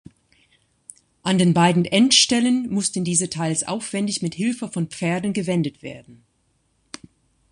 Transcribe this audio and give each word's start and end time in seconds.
An 1.21 1.37
den 1.37 1.53
beiden 1.53 1.85
Endstellen 1.85 2.71
mussten 2.73 3.03
diese 3.03 3.29
teils 3.29 3.61
aufwändig 3.67 4.23
mit 4.23 4.33
Hilfe 4.33 4.67
von 4.67 4.87
Pferden 4.87 5.31
gewendet 5.31 5.83
werden. 5.83 6.23